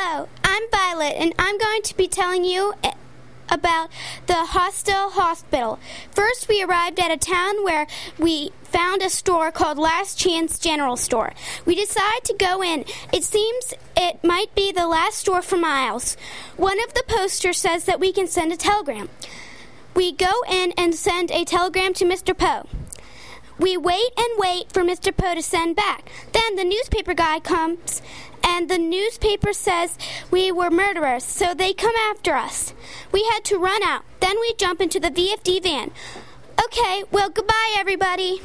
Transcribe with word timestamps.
Hello, 0.00 0.28
I'm 0.44 0.62
Violet, 0.70 1.14
and 1.16 1.34
I'm 1.40 1.58
going 1.58 1.82
to 1.82 1.96
be 1.96 2.06
telling 2.06 2.44
you 2.44 2.72
eh, 2.84 2.92
about 3.48 3.90
the 4.28 4.44
hostile 4.44 5.10
hospital. 5.10 5.80
First, 6.12 6.46
we 6.46 6.62
arrived 6.62 7.00
at 7.00 7.10
a 7.10 7.16
town 7.16 7.64
where 7.64 7.88
we 8.16 8.52
found 8.62 9.02
a 9.02 9.10
store 9.10 9.50
called 9.50 9.76
Last 9.76 10.16
Chance 10.16 10.60
General 10.60 10.96
Store. 10.96 11.32
We 11.66 11.74
decided 11.74 12.22
to 12.26 12.34
go 12.34 12.62
in. 12.62 12.84
It 13.12 13.24
seems 13.24 13.74
it 13.96 14.22
might 14.22 14.54
be 14.54 14.70
the 14.70 14.86
last 14.86 15.18
store 15.18 15.42
for 15.42 15.56
miles. 15.56 16.16
One 16.56 16.80
of 16.84 16.94
the 16.94 17.02
posters 17.08 17.58
says 17.58 17.84
that 17.86 17.98
we 17.98 18.12
can 18.12 18.28
send 18.28 18.52
a 18.52 18.56
telegram. 18.56 19.08
We 19.96 20.12
go 20.12 20.30
in 20.48 20.74
and 20.78 20.94
send 20.94 21.32
a 21.32 21.44
telegram 21.44 21.92
to 21.94 22.04
Mr. 22.04 22.38
Poe. 22.38 22.68
We 23.58 23.76
wait 23.76 24.12
and 24.16 24.28
wait 24.36 24.72
for 24.72 24.82
Mr. 24.82 25.14
Poe 25.14 25.34
to 25.34 25.42
send 25.42 25.74
back. 25.74 26.08
Then 26.32 26.54
the 26.54 26.62
newspaper 26.62 27.12
guy 27.12 27.40
comes, 27.40 28.00
and 28.48 28.70
the 28.70 28.78
newspaper 28.78 29.52
says 29.52 29.98
we 30.30 30.50
were 30.50 30.70
murderers, 30.70 31.22
so 31.22 31.54
they 31.54 31.74
come 31.74 31.94
after 32.10 32.34
us. 32.34 32.72
We 33.12 33.22
had 33.32 33.44
to 33.44 33.58
run 33.58 33.82
out. 33.82 34.04
Then 34.20 34.40
we 34.40 34.54
jump 34.54 34.80
into 34.80 34.98
the 34.98 35.10
VFD 35.10 35.62
van. 35.62 35.90
Okay, 36.64 37.04
well, 37.12 37.28
goodbye, 37.28 37.74
everybody. 37.76 38.40